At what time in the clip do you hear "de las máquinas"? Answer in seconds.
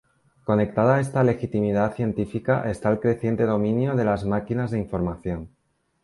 3.95-4.71